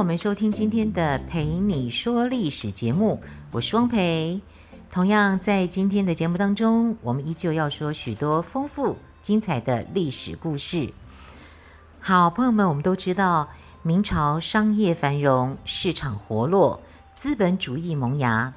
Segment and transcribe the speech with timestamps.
[0.00, 4.40] 我们收听今天的《陪你说历史》节目，我是汪培。
[4.90, 10.90] 同样在今天的节目当中，我们依旧要说许多丰富精彩的历史故事。
[12.00, 13.50] 好，朋友们，我们都知道
[13.82, 16.80] 明朝商业繁荣，市场活络，
[17.12, 18.54] 资本主义萌芽。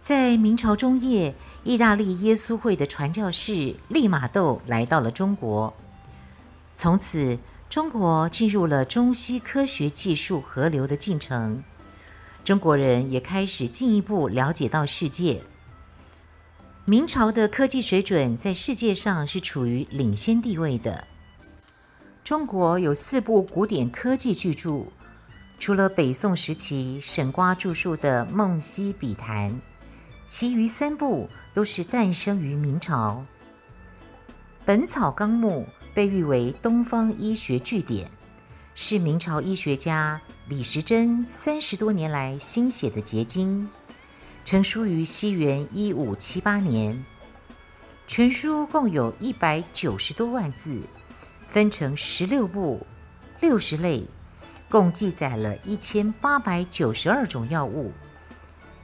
[0.00, 5.74] 在明朝中叶，意大利耶稣会的传教士利玛窦来到了中国，
[6.74, 7.38] 从此。
[7.74, 11.64] 中国进入了中西科学技术合流的进程，
[12.44, 15.42] 中国人也开始进一步了解到世界。
[16.84, 21.04] 明朝的科技水准在世界上是处于领先地位的。
[22.22, 24.86] 中国有四部古典科技巨著，
[25.58, 29.50] 除了北宋时期沈括著述的《梦溪笔谈》，
[30.28, 33.26] 其余三部都是诞生于明朝。
[34.64, 35.66] 《本草纲目》。
[35.94, 38.10] 被誉为东方医学巨典，
[38.74, 43.70] 是明朝医学家李时珍三十多年来心血的结晶，
[44.44, 47.04] 成书于西元一五七八年。
[48.08, 50.82] 全书共有一百九十多万字，
[51.48, 52.84] 分成十六部、
[53.40, 54.04] 六十类，
[54.68, 57.92] 共记载了一千八百九十二种药物，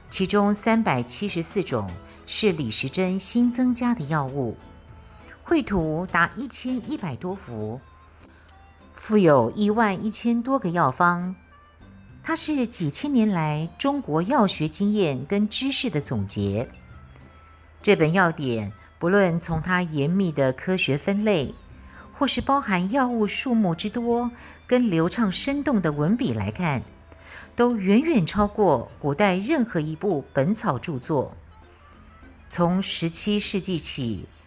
[0.09, 1.87] 其中三百七十四种
[2.25, 4.55] 是李时珍新增加的药物。
[5.51, 7.81] 绘图达一千一百多幅，
[8.95, 11.35] 附有一万一千多个药方。
[12.23, 16.69] 它是几千年来中国药学经验跟知识的总结。
[17.81, 21.53] 这本药典，不论从它严密的科学分类，
[22.17, 24.31] 或是包含药物数目之多
[24.65, 26.81] 跟流畅生动的文笔来看，
[27.57, 31.35] 都远远超过古代任何一部本草著作。
[32.49, 34.29] 从十七世纪起。《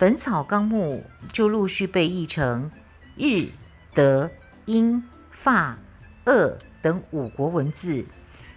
[0.00, 2.70] 本草纲目》就陆续被译成
[3.18, 3.48] 日、
[3.92, 4.30] 德、
[4.64, 5.76] 英、法、
[6.24, 8.06] 俄等五国文字，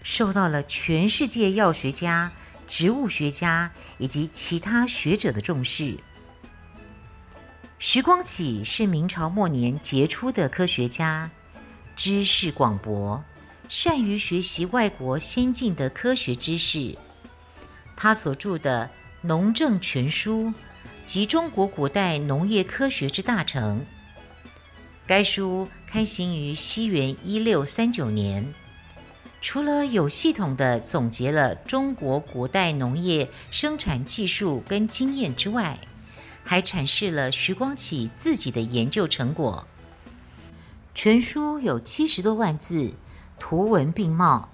[0.03, 2.31] 受到了全世界药学家、
[2.65, 5.97] 植物学家以及其他学者的重视。
[7.77, 11.29] 徐光启是明朝末年杰出的科学家，
[11.93, 13.21] 知识广博，
[13.67, 16.97] 善于学习外国先进的科学知识。
[17.97, 18.89] 他所著的
[19.27, 20.45] 《农政全书》。
[21.05, 23.85] 及中国古代农业科学之大成。
[25.05, 28.53] 该书刊行于西元一六三九年，
[29.41, 35.77] 除了有系统地总结了中国古代农业生产技术跟经验之外，
[36.43, 39.67] 还阐释了徐光启自己的研究成果。
[40.95, 42.93] 全书有七十多万字，
[43.39, 44.49] 图文并茂，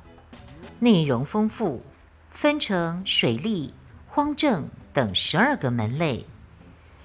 [0.79, 1.83] 内容丰富，
[2.31, 3.73] 分成水利、
[4.07, 6.25] 荒政等十二个门类。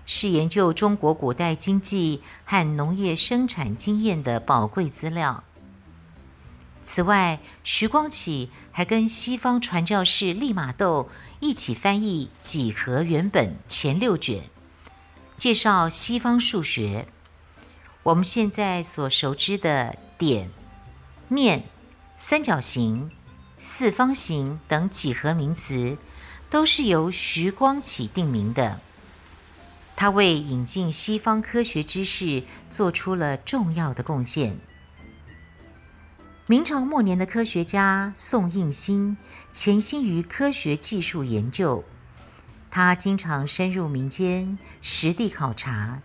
[0.07, 5.45] 是研究中国古代经济和农业生产经验的宝贵资料。
[6.83, 11.09] 此外，徐光启还跟西方传教士利玛窦
[11.41, 14.43] 一起翻译《几何原本》前六卷，
[15.39, 17.09] 介绍西方数学。
[18.03, 20.51] 我们现在所熟知的点、
[21.29, 21.65] 面、
[22.19, 23.11] 三角形、
[23.59, 25.97] 四方形等几何名词，
[26.51, 28.79] 都是由徐光启定名的。
[29.97, 34.59] 他为引进西方科学知识做出了重要的贡献。
[36.47, 39.17] 明朝末年的科学家宋应星
[39.53, 41.85] 潜心于科学技术研究，
[42.71, 46.03] 他经常深入民间实地考察，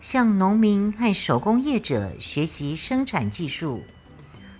[0.00, 3.82] 向农民和手工业者学习生产技术，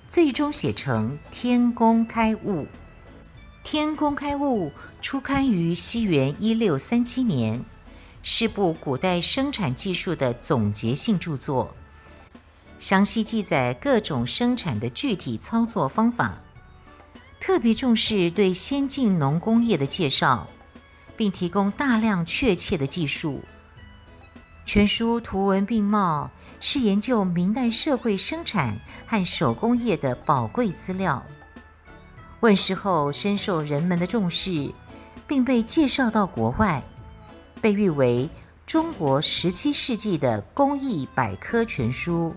[0.08, 2.62] 最终写成《天工开物》。
[3.62, 4.70] 《天工开物》
[5.00, 7.64] 初刊于西元一六三七年。
[8.22, 11.74] 是部古代生产技术的总结性著作，
[12.78, 16.38] 详细记载各种生产的具体操作方法，
[17.40, 20.48] 特别重视对先进农工业的介绍，
[21.16, 23.40] 并提供大量确切的技术。
[24.66, 26.30] 全书图文并茂，
[26.60, 31.24] 是研究明代社会生产和手工业的宝贵资料。
[32.40, 34.70] 问世后深受人们的重视，
[35.26, 36.82] 并被介绍到国外。
[37.60, 38.28] 被誉为
[38.66, 42.32] 中国十七世纪的工艺百科全书。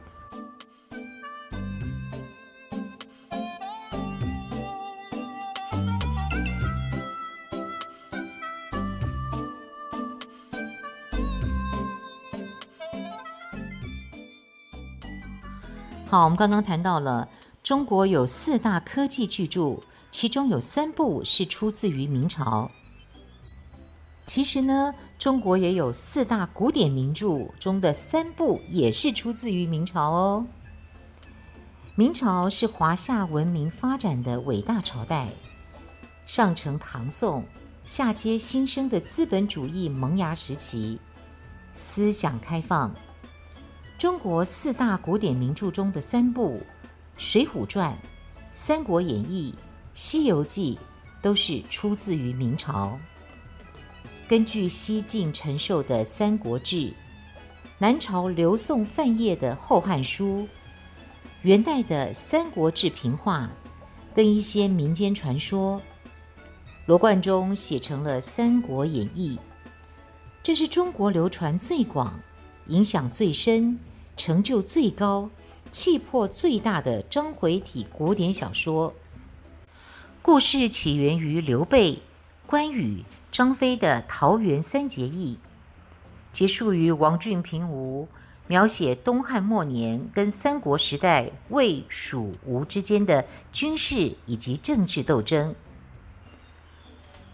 [16.05, 17.27] 好我们刚刚谈到了
[17.63, 19.79] 中国有四大科技巨著
[20.11, 22.69] 其中有三部是出自于明朝。
[24.25, 30.45] 其实呢，中国也有四大古典名著中的三部也是出自于明朝哦。
[31.95, 35.27] 明朝是华夏文明发展的伟大朝代，
[36.25, 37.43] 上承唐宋，
[37.85, 40.99] 下接新生的资本主义萌芽时期，
[41.73, 42.95] 思想开放。
[43.97, 46.59] 中国四大古典名著中的三部
[47.17, 47.91] 《水浒传》
[48.51, 49.53] 《三国演义》
[49.93, 50.79] 《西游记》
[51.21, 52.97] 都是出自于明朝。
[54.25, 56.77] 根据西晋陈寿的《三国志》，
[57.77, 60.39] 南朝刘宋范晔的《后汉书》，
[61.41, 63.49] 元代的《三国志平话》，
[64.15, 65.81] 跟一些民间传说，
[66.85, 69.37] 罗贯中写成了《三国演义》，
[70.41, 72.17] 这是中国流传最广、
[72.67, 73.77] 影响最深、
[74.15, 75.29] 成就最高、
[75.69, 78.93] 气魄最大的章回体古典小说。
[80.21, 82.01] 故事起源于刘备、
[82.47, 83.03] 关羽。
[83.33, 85.39] 张飞的桃园三结义，
[86.31, 88.07] 结束于王俊平吴，
[88.45, 95.49] 描写东汉末年跟三国时代魏、蜀、吴之间的军事以及政治斗争。《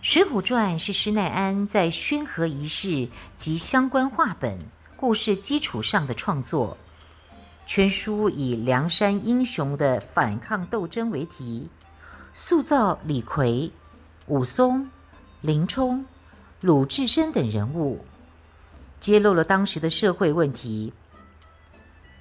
[0.01, 4.57] 水浒传》是施耐庵在宣和仪式及相关话本
[4.95, 6.77] 故事基础上的创作，
[7.65, 11.69] 全书以梁山英雄的反抗斗争为题，
[12.33, 13.73] 塑造李逵、
[14.27, 14.89] 武松。
[15.41, 16.05] 林冲、
[16.59, 18.03] 鲁智深等人物，
[18.99, 20.91] 揭露了当时的社会问题。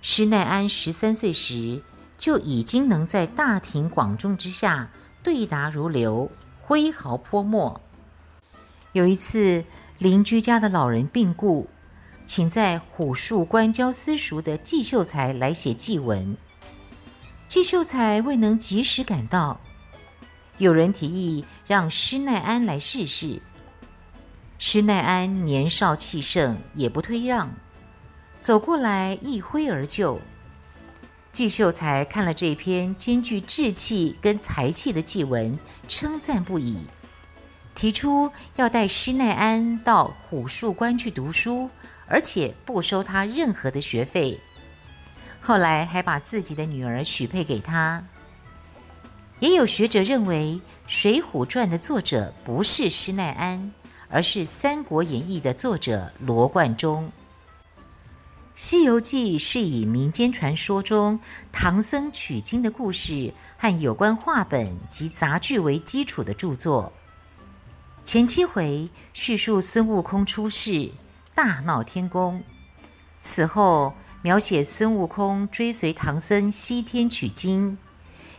[0.01, 1.83] 施耐庵十三岁时
[2.17, 4.91] 就已经能在大庭广众之下
[5.25, 6.31] 对答如流，
[6.63, 7.81] 挥毫泼墨。
[8.93, 9.65] 有一次，
[9.99, 11.67] 邻居家的老人病故，
[12.25, 16.37] 请在虎树关教私塾的季秀才来写祭文。
[17.49, 19.61] 季秀才未能及时赶到。
[20.59, 23.41] 有人提议让施耐庵来试试，
[24.59, 27.55] 施耐庵年少气盛，也不退让，
[28.41, 30.21] 走过来一挥而就。
[31.31, 35.57] 季秀才看了这篇兼具志气跟才气的祭文，
[35.87, 36.89] 称赞不已，
[37.77, 41.71] 提出要带施耐庵到虎树关去读书，
[42.09, 44.41] 而且不收他任何的学费。
[45.41, 48.05] 后来还把自己的女儿许配给他。
[49.41, 53.73] 也有学者认为，《水浒传》的作者不是施耐庵，
[54.09, 57.13] 而是《三国演义》的作者罗贯中。
[58.57, 61.21] 《西游记》是以民间传说中
[61.53, 66.93] 唐僧取经的故事和有关话本及杂剧为基础的著作。
[68.05, 70.91] 前七回叙述孙悟空出世，
[71.37, 72.41] 大闹天宫；
[73.21, 77.79] 此后描写孙悟空追随唐僧西天取经。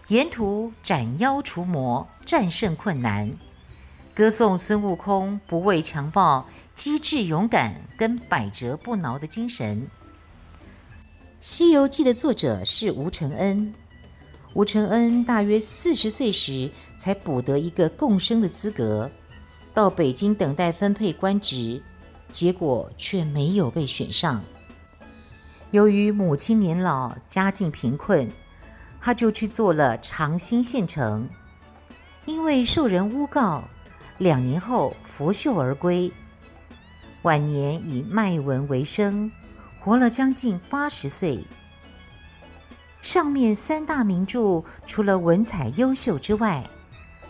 [0.10, 3.32] 沿途斩妖除魔，战胜困难，
[4.16, 9.84] 歌颂孙悟空不畏强暴、机智勇敢跟百折不挠的精神。
[11.40, 13.76] 《西游记》的作者是吴承恩，
[14.56, 19.12] 吴承恩大约四十岁时才补得一个贡生的资格，
[19.76, 21.84] 到北京等待分配官职，
[22.32, 24.44] 结果却没有被选上。
[25.70, 28.28] 由于母亲年老，家境贫困。
[29.02, 31.28] 他就去做了长兴县丞，
[32.26, 33.64] 因为受人诬告，
[34.18, 36.12] 两年后拂袖而归。
[37.24, 39.32] 晚年以卖文为生，
[39.80, 41.44] 活了将近八十岁。
[43.02, 46.70] 上面三大名著除了文采优秀之外，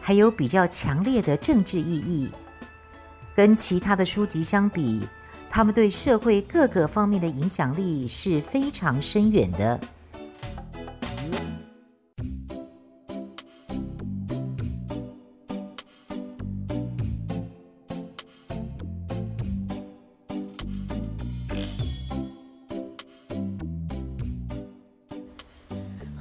[0.02, 2.30] 还有比较强烈的政治意义。
[3.36, 5.08] 跟其他的书籍相比，
[5.50, 9.80] 他们对社会各个方面的影响力是非常深远的。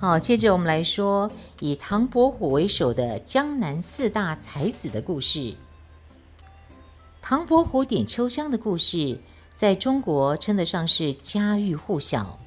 [0.00, 1.28] 好，接着我们来说
[1.58, 5.56] 以唐伯虎为首的江南四大才子的故事。
[7.20, 9.18] 唐伯虎点秋香的故事，
[9.56, 12.38] 在中国称得上是家喻户晓，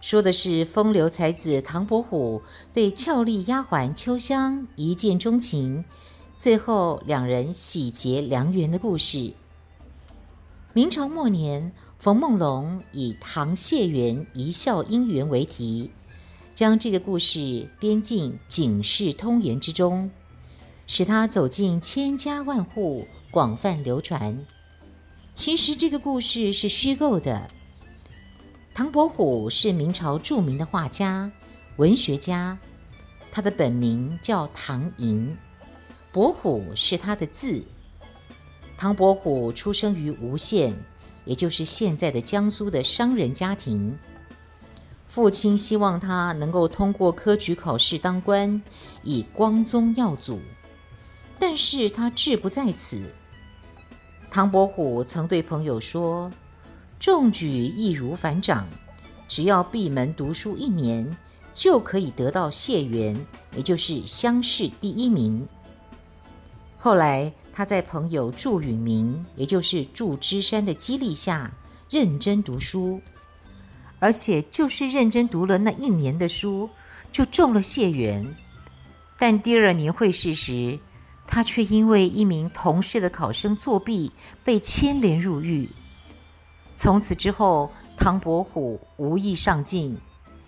[0.00, 2.40] 说的是风流才子唐伯虎
[2.72, 5.84] 对俏丽丫鬟秋香一见钟情，
[6.36, 9.32] 最后两人喜结良缘的故事。
[10.72, 15.90] 明朝末年，冯梦龙以唐谢元一笑姻缘为题。
[16.56, 20.10] 将这个故事编进《警世通言》之中，
[20.86, 24.42] 使它走进千家万户，广泛流传。
[25.34, 27.50] 其实这个故事是虚构的。
[28.72, 31.30] 唐伯虎是明朝著名的画家，
[31.76, 32.56] 文学家，
[33.30, 35.36] 他的本名叫唐寅，
[36.10, 37.62] 伯虎是他的字。
[38.78, 40.74] 唐伯虎出生于吴县，
[41.26, 43.94] 也就是现在的江苏的商人家庭。
[45.16, 48.60] 父亲希望他能够通过科举考试当官，
[49.02, 50.42] 以光宗耀祖。
[51.38, 53.00] 但是他志不在此。
[54.30, 56.30] 唐伯虎曾对朋友说
[57.00, 58.66] ：“中举易如反掌，
[59.26, 61.10] 只要闭门读书一年，
[61.54, 63.18] 就可以得到解元，
[63.56, 65.48] 也就是乡试第一名。”
[66.76, 71.50] 后来他在朋友祝允明，也就是祝枝山的激励下，
[71.88, 73.00] 认真读书。
[74.06, 76.70] 而且就是认真读了那一年的书，
[77.10, 78.36] 就中了解元。
[79.18, 80.78] 但第二年会试时，
[81.26, 84.12] 他却因为一名同事的考生作弊，
[84.44, 85.68] 被牵连入狱。
[86.76, 89.98] 从此之后，唐伯虎无意上进，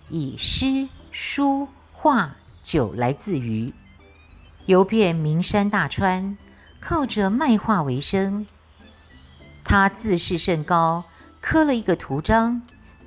[0.07, 3.73] 以诗、书、画、酒来自娱，
[4.67, 6.37] 游遍名山大川，
[6.79, 8.47] 靠着卖画为生。
[9.65, 11.03] 他自视甚高，
[11.41, 12.61] 刻了一个图章。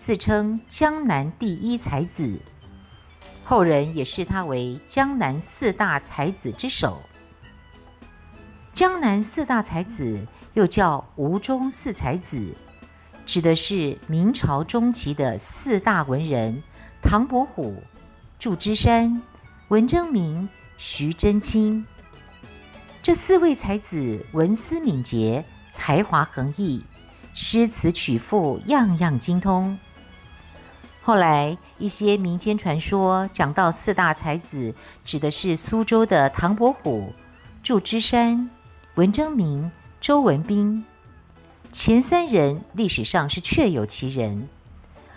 [0.05, 2.37] 自称江南第一才子，
[3.45, 7.01] 后人也视他为江南四大才子之首。
[8.75, 12.53] 江南四大才子又叫吴中四才子，
[13.25, 16.61] 指的是明朝中期的四大文人：
[17.01, 17.81] 唐伯虎、
[18.41, 19.23] 祝枝山、
[19.69, 21.87] 文征明、徐祯卿。
[23.01, 26.85] 这四位才子文思敏捷，才华横溢，
[27.35, 29.79] 诗词曲赋样样精通。
[31.05, 34.73] 后来，一些民间传说讲到四大才子，
[35.05, 37.13] 指的是苏州的唐伯虎、
[37.61, 38.49] 祝枝山、
[38.95, 40.85] 文征明、周文彬。
[41.73, 44.49] 前三人历史上是确有其人，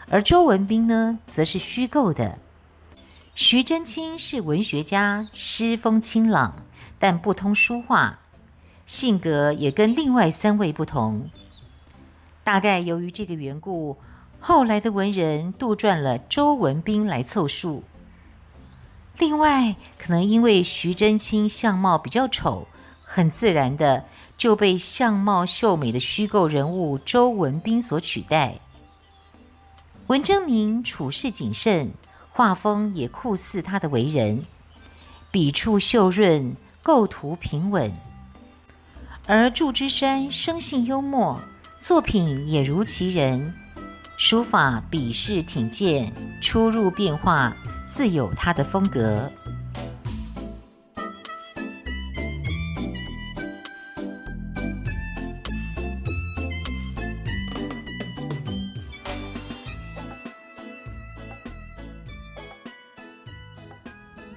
[0.09, 2.39] 而周文彬呢，则是虚构的。
[3.35, 6.55] 徐祯卿是文学家，诗风清朗，
[6.97, 8.17] 但不通书画，
[8.87, 11.29] 性格也跟另外三位不同。
[12.43, 13.97] 大概由于这个缘故。
[14.47, 17.83] 后来的文人杜撰了周文彬来凑数。
[19.17, 22.67] 另外，可能因为徐祯卿相貌比较丑，
[23.03, 24.05] 很自然的
[24.37, 28.59] 就被相貌秀美的虚构人物周文彬所取代。
[30.05, 31.91] 文征明处事谨慎，
[32.31, 34.45] 画风也酷似他的为人，
[35.31, 37.91] 笔触秀润，构图平稳。
[39.25, 41.41] 而祝枝山生性幽默，
[41.79, 43.51] 作品也如其人。
[44.17, 47.53] 书法笔势挺健，出入变化，
[47.87, 49.29] 自有他的风格。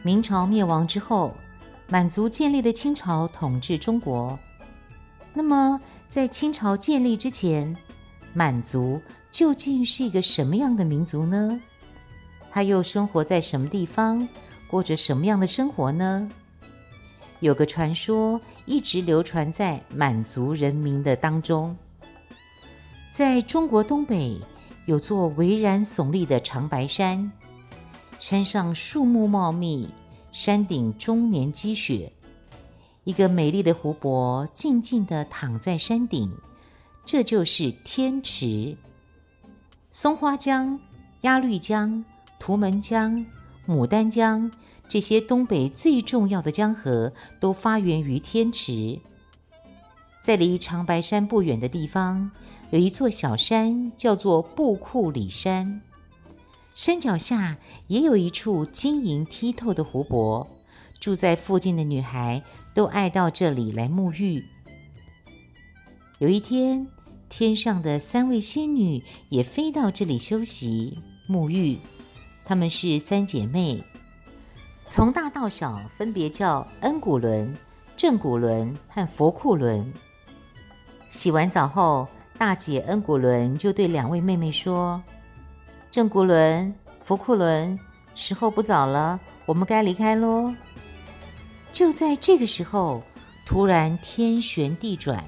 [0.02, 1.36] 明朝灭亡之后，
[1.88, 4.38] 满族建立的清朝统治中国。
[5.32, 7.76] 那么，在清朝建立之前，
[8.34, 9.00] 满族
[9.38, 11.60] 究竟是一个什么样的民族呢？
[12.50, 14.28] 他又生活在什么地方，
[14.66, 16.28] 过着什么样的生活呢？
[17.38, 21.76] 有个传说一直流传在满族人民的当中。
[23.12, 24.36] 在中国东北
[24.86, 27.30] 有座巍然耸立的长白山，
[28.18, 29.88] 山上树木茂密，
[30.32, 32.12] 山顶终年积雪，
[33.04, 36.28] 一个美丽的湖泊静静地躺在山顶，
[37.04, 38.76] 这就是天池。
[40.00, 40.78] 松花江、
[41.22, 42.04] 鸭绿江、
[42.38, 43.26] 图们江、
[43.66, 44.48] 牡丹江，
[44.86, 49.00] 这些东北最重要的江河都发源于天池。
[50.20, 52.30] 在离长白山不远的地方，
[52.70, 55.82] 有一座小山，叫做布库里山。
[56.76, 60.46] 山脚下也有一处晶莹剔透的湖泊，
[61.00, 62.40] 住在附近的女孩
[62.72, 64.44] 都爱到这里来沐浴。
[66.20, 66.86] 有一天，
[67.28, 71.78] 天上的三位仙女也飞到这里休息沐浴，
[72.44, 73.84] 她们是三姐妹，
[74.86, 77.54] 从大到小分别叫恩古伦、
[77.96, 79.92] 正古伦和佛库伦。
[81.10, 85.02] 洗完澡后，大姐恩古伦就对两位妹妹说
[85.90, 87.78] ：“正古伦、佛库伦，
[88.14, 90.54] 时候不早了，我们该离开喽。”
[91.72, 93.02] 就在这个时候，
[93.46, 95.22] 突然天旋地转。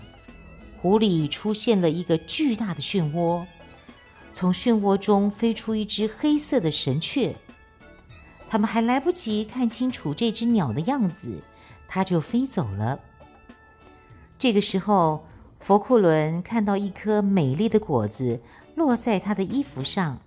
[0.81, 3.45] 湖里出现了一个巨大的漩涡，
[4.33, 7.37] 从漩涡中飞出一只黑色的神雀。
[8.49, 11.43] 他们还来不及看清楚这只鸟的样子，
[11.87, 12.99] 它就飞走了。
[14.39, 15.25] 这个时候，
[15.59, 18.41] 佛库伦看到一颗美丽的果子
[18.75, 20.21] 落在他的衣服上，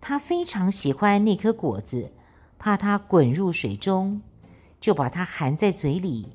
[0.00, 2.10] 他非常喜欢那颗果子，
[2.58, 4.20] 怕它滚入水中，
[4.80, 6.30] 就把它含在嘴里。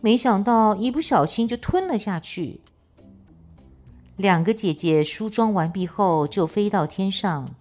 [0.00, 2.60] 没想到一不小心就吞了下去。
[4.16, 7.54] 两个姐姐梳妆完毕后就飞到天上，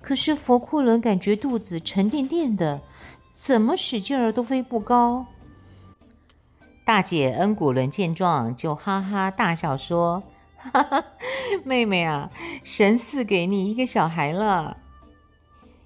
[0.00, 2.80] 可是佛库伦感觉肚子沉甸甸的，
[3.32, 5.26] 怎么使劲儿都飞不高。
[6.84, 10.22] 大姐恩古伦见状就哈哈大笑说。
[10.56, 11.04] 哈哈，
[11.64, 12.30] 妹妹啊，
[12.62, 14.76] 神赐给你一个小孩了。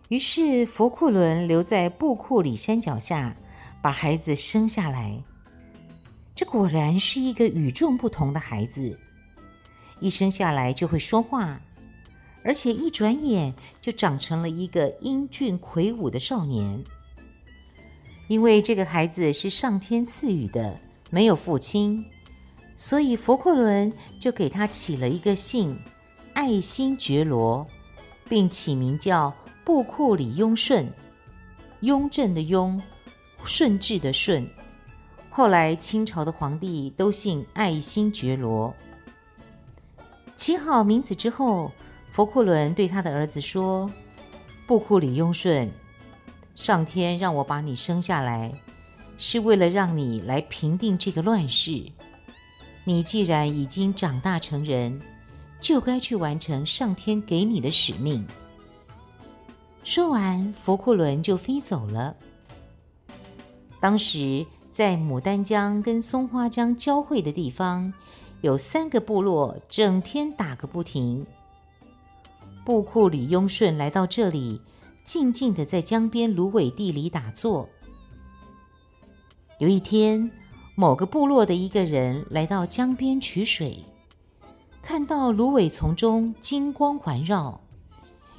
[0.09, 3.37] 于是佛库伦留在布库里山脚下，
[3.81, 5.23] 把孩子生下来。
[6.37, 8.97] 这果然是一个与众不同的孩子，
[10.01, 11.59] 一生下来就会说话，
[12.45, 16.85] 而且一转眼就长成了一个英俊魁梧的少年。
[18.29, 20.79] 因为这个孩子是上天赐予的，
[21.09, 22.05] 没有父亲。
[22.77, 23.91] 所以佛库伦
[24.21, 25.75] 就给他起了一个姓
[26.35, 27.67] 爱新觉罗，
[28.29, 30.93] 并起名叫布库里雍顺，
[31.81, 32.83] 雍正的雍，
[33.43, 34.47] 顺治的顺。
[35.37, 38.75] 后来清朝的皇帝都姓爱新觉罗。
[40.35, 41.71] 起好名字之后，
[42.11, 43.87] 佛库伦对他的儿子说
[44.67, 45.71] ：“布库里雍顺，
[46.55, 48.51] 上天让我把你生下来，
[49.19, 51.85] 是为了让你来平定这个乱世。”
[52.85, 54.99] 你既然已经长大成人，
[55.61, 58.27] 就该去完成上天给你的使命。
[59.85, 62.17] 说完，佛库伦就飞走了。
[63.79, 64.47] 当时
[64.77, 67.91] 在牡丹江跟松花江交汇的地方，
[68.43, 71.25] 有三个部落，整天打个不停。
[72.63, 74.61] 布库里雍顺来到这里，
[75.03, 77.67] 静静地在江边芦苇地里打坐。
[79.59, 80.31] 有一天，
[80.75, 83.83] 某个部落的一个人来到江边取水，
[84.83, 87.59] 看到芦苇丛中金光环绕，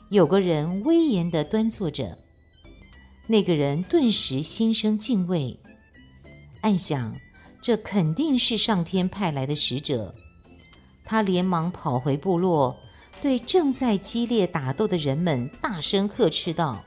[0.09, 2.15] 有个人威严地端坐着。
[3.25, 5.59] 那个人顿时心生敬畏，
[6.67, 7.15] 暗想
[7.61, 10.13] 这肯定是上天派来的使者。
[11.05, 12.75] 他连忙跑回部落，
[13.21, 16.83] 对正在激烈打斗的人们大声呵斥道：“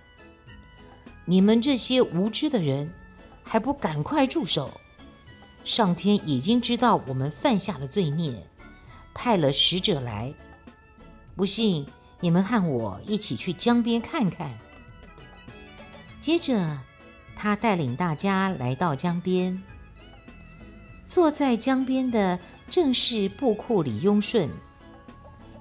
[1.24, 2.92] 你们这些无知的人，
[3.42, 4.78] 还不赶快住手！”
[5.64, 8.46] 上天已经知道我们犯下的罪孽，
[9.14, 10.30] 派了使者来。
[11.34, 11.86] 不信，
[12.20, 14.52] 你们和我一起去江边看看。
[16.20, 16.78] 接着，
[17.42, 19.58] 他带领大家来到江边。
[21.06, 24.46] 坐在江边的正是布库里雍顺。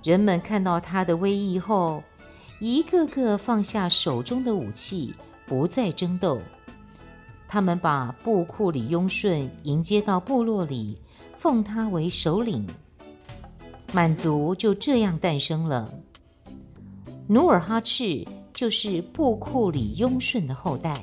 [0.03, 2.03] 人们看到他的威仪后，
[2.59, 5.15] 一个个放下手中的武器，
[5.45, 6.41] 不再争斗。
[7.47, 10.97] 他们把布库里雍顺迎接到部落里，
[11.37, 12.67] 奉他为首领。
[13.93, 15.89] 满族就这样诞生了。
[17.25, 21.01] 努尔哈赤就是布库里雍顺的后代。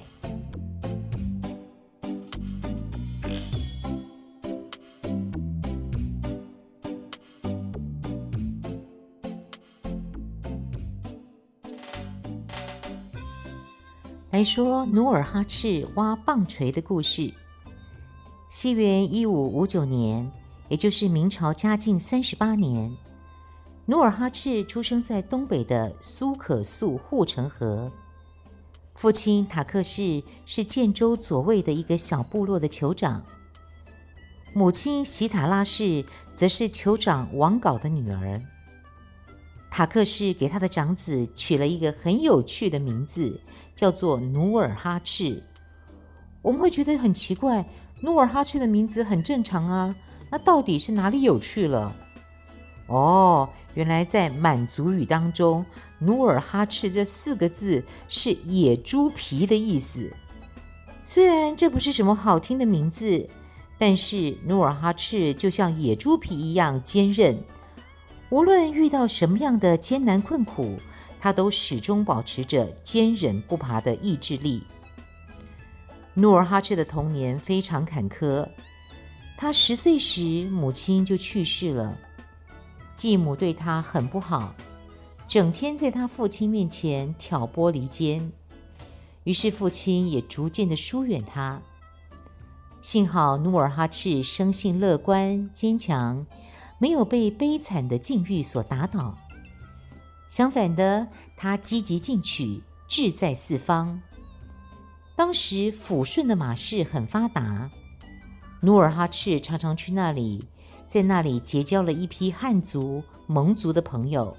[14.36, 17.32] 来说努尔哈赤挖棒槌的故事。
[18.50, 20.30] 西元一五五九年，
[20.68, 22.94] 也就是明朝嘉靖三十八年，
[23.86, 27.90] 努尔哈赤出生在东北的苏可素护城河。
[28.94, 33.24] 父亲塔克氏是建州左卫的一个小部落的酋长，
[34.52, 38.38] 母亲喜塔拉氏则是酋长王杲的女儿。
[39.76, 43.38] 塔克氏给他的长子取了一个很有趣的名字，
[43.74, 45.42] 叫做努尔哈赤。
[46.40, 47.62] 我们会觉得很奇怪，
[48.00, 49.94] 努尔哈赤的名字很正常啊，
[50.30, 51.94] 那到底是哪里有趣了？
[52.86, 55.62] 哦，原来在满族语当中，
[55.98, 60.10] 努尔哈赤这四个字是野猪皮的意思。
[61.04, 63.28] 虽然这不是什么好听的名字，
[63.76, 67.36] 但是努尔哈赤就像野猪皮一样坚韧。
[68.30, 70.76] 无论遇到什么样的艰难困苦，
[71.20, 74.64] 他都始终保持着坚忍不拔的意志力。
[76.14, 78.48] 努尔哈赤的童年非常坎坷，
[79.36, 81.96] 他十岁时母亲就去世了，
[82.94, 84.54] 继母对他很不好，
[85.28, 88.32] 整天在他父亲面前挑拨离间，
[89.22, 91.60] 于是父亲也逐渐的疏远他。
[92.82, 96.26] 幸好努尔哈赤生性乐观坚强。
[96.78, 99.16] 没有被悲惨的境遇所打倒，
[100.28, 104.00] 相反的，他积极进取，志在四方。
[105.14, 107.70] 当时抚顺的马氏很发达，
[108.60, 110.44] 努尔哈赤常常去那里，
[110.86, 114.36] 在那里结交了一批汉族、蒙族的朋友。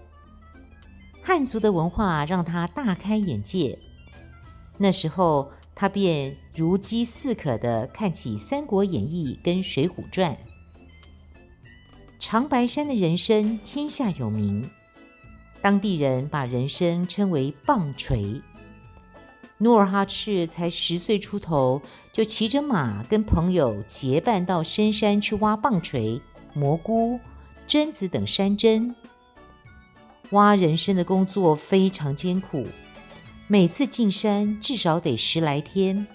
[1.23, 3.79] 汉族的文化让他大开眼界。
[4.77, 10.31] 那时候，他便如饥似渴地看起《三国演义》跟《水浒传》。
[12.29, 14.69] 长白山的人参天下有名，
[15.61, 18.41] 当地人把人参称为棒槌。
[19.59, 26.21] 努尔哈赤才十岁出头，就骑着马跟朋友结伴到深山去挖棒槌、
[26.53, 27.17] 蘑菇、
[27.65, 28.93] 榛子等山珍。
[30.31, 32.67] 挖人参的工作非常艰苦。
[33.47, 36.05] 每次进山至少得十来天，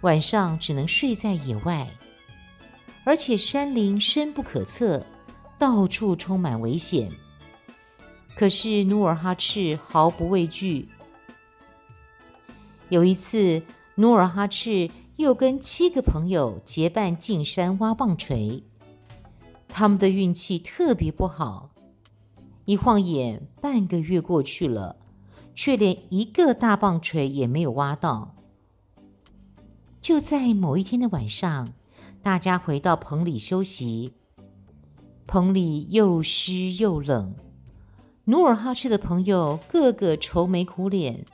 [0.00, 1.88] 晚上只能睡在野外，
[3.04, 5.06] 而且山林深不可测，
[5.60, 7.12] 到处充满危险。
[8.34, 10.88] 可是努尔哈赤毫不畏惧。
[12.88, 13.62] 有一次，
[13.94, 18.64] 努尔哈赤又跟七个朋友结伴进山挖棒槌，
[19.68, 21.70] 他们的运气特别不好，
[22.64, 24.96] 一晃眼半个月过去了。
[25.52, 28.34] 却连一个大棒槌也没有挖到。
[30.00, 31.74] 就在某一天的晚上，
[32.22, 34.14] 大家回到棚里休息，
[35.30, 37.32] 棚里又湿又冷。
[38.24, 41.24] 努尔哈赤的朋友个个愁眉苦脸，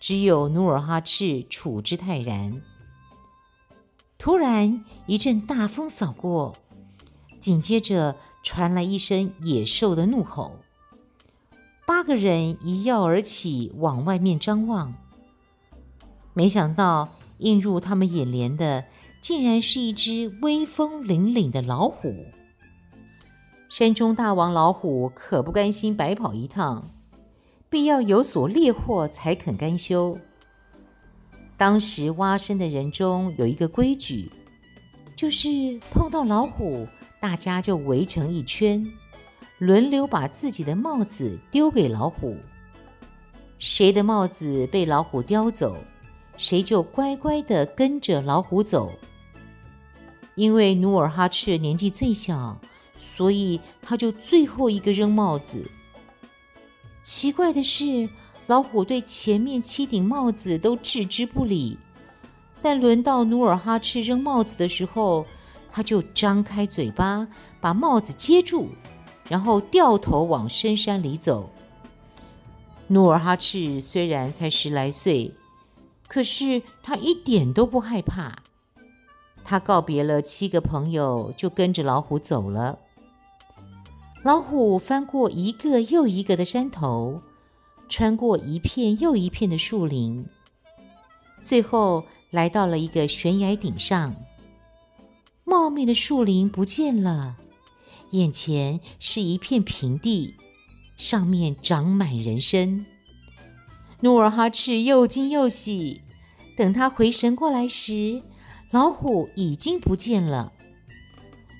[0.00, 2.60] 只有努尔哈赤处之泰然。
[4.18, 6.56] 突然一阵大风扫过，
[7.38, 10.56] 紧接着传来一声野兽的怒吼。
[11.86, 14.92] 八个人一跃而起，往外面张望。
[16.34, 17.08] 没想到，
[17.38, 18.84] 映入他们眼帘的，
[19.20, 22.12] 竟然是一只威风凛凛的老虎。
[23.72, 26.90] 山中大王老虎可不甘心白跑一趟，
[27.70, 30.18] 必要有所猎获才肯甘休。
[31.56, 34.30] 当时挖参的人中有一个规矩，
[35.16, 35.48] 就是
[35.90, 36.86] 碰到老虎，
[37.18, 38.86] 大家就围成一圈。
[39.56, 42.36] 轮流把自己的帽子丢给老虎，
[43.58, 45.78] 谁的帽子被老虎叼走，
[46.36, 48.92] 谁就乖乖地跟着老虎走。
[50.34, 52.60] 因为努尔哈赤年纪最小，
[53.02, 55.68] 所以他就最后一个扔帽子。
[57.02, 58.08] 奇怪的是，
[58.46, 61.76] 老虎对前面七顶帽子都置之不理，
[62.62, 65.26] 但轮到努尔哈赤扔帽子的时候，
[65.70, 67.26] 他就张开嘴巴
[67.60, 68.68] 把帽子接住。
[69.28, 71.48] 然后掉头往深山里走。
[72.88, 75.32] 努尔哈赤虽然才十来岁，
[76.06, 78.36] 可是他一点都不害怕。
[79.42, 82.80] 他告别了七个朋友，就跟着老虎走了。
[84.22, 87.20] 老虎翻过一个又一个的山头，
[87.88, 90.24] 穿过一片又一片的树林，
[91.42, 94.14] 最后来到了一个悬崖顶上。
[95.44, 97.36] 茂密的树林不见了。
[98.10, 100.34] 眼前是一片平地，
[100.96, 102.86] 上面长满人参。
[104.00, 106.00] 努尔哈赤又惊又喜。
[106.56, 108.22] 等他回神过来时，
[108.70, 110.51] 老虎已经不见了。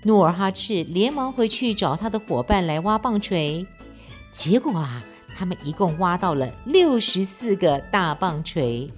[0.05, 3.65] 努尔哈赤连忙回去找他的伙伴来挖棒槌，
[4.33, 5.03] 结果啊，
[5.37, 8.91] 他们一共挖到了六十四个大棒槌。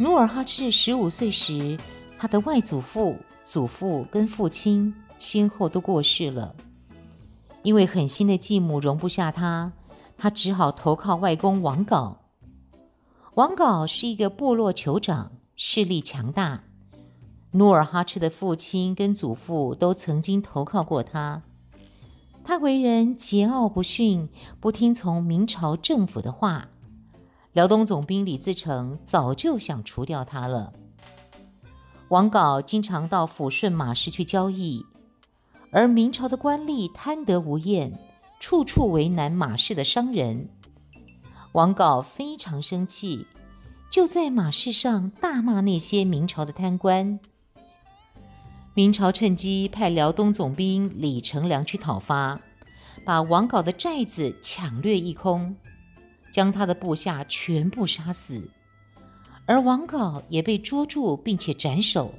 [0.00, 1.76] 努尔哈赤十五岁时，
[2.18, 6.54] 他的外祖父、祖父跟父亲先后都过世了。
[7.62, 9.70] 因为狠心的继母容不下他，
[10.16, 12.16] 他只好投靠外公王杲。
[13.34, 16.64] 王杲是一个部落酋长，势力强大。
[17.50, 21.42] 努尔哈赤的父亲跟祖父都曾经投靠过他。
[22.42, 26.68] 他为人桀骜不驯，不听从明朝政府的话。
[27.52, 30.72] 辽东总兵李自成早就想除掉他了。
[32.08, 34.84] 王杲经常到抚顺马市去交易，
[35.72, 37.92] 而明朝的官吏贪得无厌，
[38.38, 40.48] 处处为难马市的商人。
[41.52, 43.26] 王杲非常生气，
[43.90, 47.18] 就在马市上大骂那些明朝的贪官。
[48.74, 52.40] 明朝趁机派辽东总兵李成梁去讨伐，
[53.04, 55.56] 把王杲的寨子抢掠一空。
[56.30, 58.50] 将他的部下全部杀死，
[59.46, 62.14] 而王杲也被捉住，并且斩首。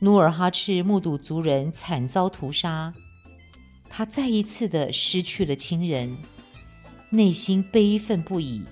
[0.00, 2.94] 努尔哈赤目睹族人惨遭屠杀，
[3.88, 6.16] 他再一次的失去了亲人，
[7.10, 8.62] 内心悲愤不已。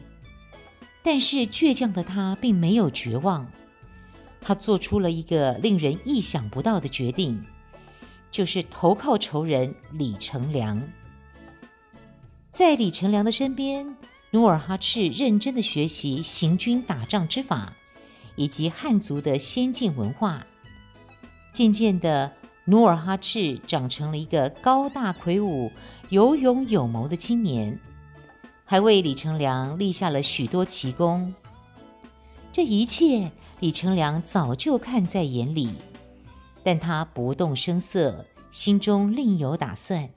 [1.02, 3.50] 但是倔强的他并没有绝望，
[4.40, 7.44] 他做出了一个令人意想不到的决定，
[8.30, 10.80] 就是投靠仇人李成梁。
[12.56, 13.94] 在李成梁的身边，
[14.30, 17.70] 努尔哈赤认真的学习行军打仗之法，
[18.34, 20.42] 以及汉族的先进文化。
[21.52, 22.32] 渐渐的，
[22.64, 25.70] 努尔哈赤长成了一个高大魁梧、
[26.08, 27.78] 有勇有谋的青年，
[28.64, 31.34] 还为李成梁立下了许多奇功。
[32.50, 35.74] 这一切，李成梁早就看在眼里，
[36.64, 40.08] 但他不动声色，心中另有打算。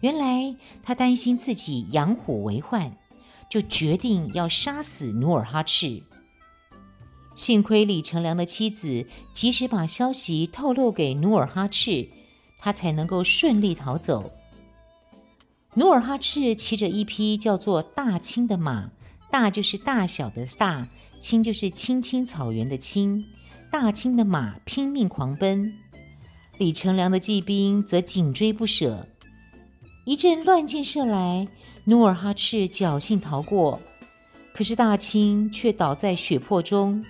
[0.00, 2.96] 原来他担心自己养虎为患，
[3.50, 6.02] 就决定要杀死努尔哈赤。
[7.36, 12.08] 幸亏李成梁的妻子及时把消息透露给努尔哈赤，
[12.58, 14.30] 他才能够顺利逃走。
[15.74, 18.90] 努尔哈赤骑着一匹叫做大青的马，
[19.30, 23.24] 大就是大小的大，青就是青青草原的青，
[23.70, 25.72] 大青的马拼命狂奔，
[26.58, 29.06] 李成梁的骑兵则紧追不舍。
[30.10, 31.46] 一阵乱箭射来，
[31.84, 33.80] 努尔哈赤侥幸逃过，
[34.52, 37.04] 可是大清却倒在血泊中。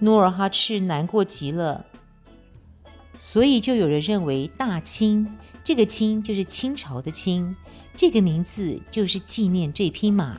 [0.00, 1.86] 努尔哈赤难过极了，
[3.20, 5.24] 所以就有人认为大清
[5.62, 7.54] 这个清就是清朝的清，
[7.94, 10.36] 这个名字就是纪念这匹马。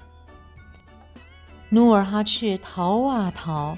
[1.70, 3.78] 努尔哈赤逃啊逃，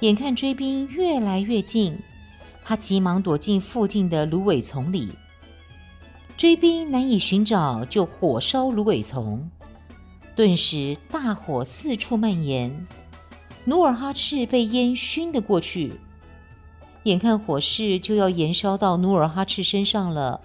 [0.00, 1.98] 眼看追兵越来越近，
[2.62, 5.08] 他急忙躲进附近的芦苇丛里。
[6.36, 9.50] 追兵难以寻找，就火烧芦苇丛，
[10.34, 12.86] 顿时大火四处蔓延。
[13.64, 15.94] 努尔哈赤被烟熏得过去，
[17.04, 20.42] 眼看火势就要延烧到努尔哈赤身上了。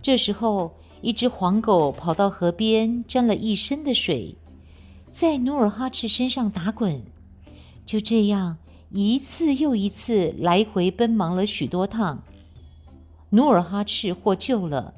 [0.00, 4.34] 这时候，一只黄狗跑到河边，沾了一身的水，
[5.10, 7.04] 在努尔哈赤身上打滚。
[7.84, 8.56] 就这样，
[8.90, 12.22] 一次又一次来回奔忙了许多趟，
[13.34, 14.94] 努尔哈赤获救了，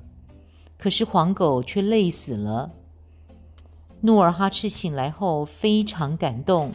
[0.77, 2.71] 可是黄狗却累死了。
[4.03, 6.71] 努尔哈赤醒来后非常感动。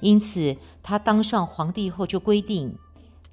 [0.00, 2.74] 因此，他当上皇帝后就规定，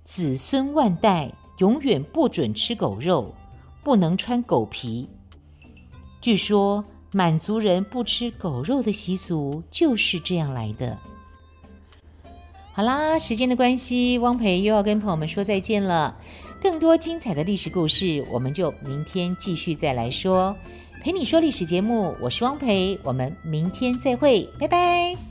[0.03, 3.33] 子孙万代永远不准吃狗肉，
[3.83, 5.09] 不能穿狗皮。
[6.21, 10.95] 据说，满族人不吃狗肉的习俗就是这样来的。
[12.73, 16.15] 好啦，时间的关系，汪培又要跟朋友们说再见了。
[16.61, 20.55] 更多精彩的历史故事，我们就明天继续再来说。
[21.01, 25.28] 陪你说历史节目，我是汪培，我们明天再会，拜拜。